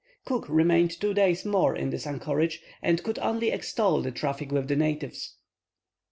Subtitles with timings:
[0.25, 4.67] Cook remained two days more in this anchorage and could only extol the traffic with
[4.67, 5.35] the natives.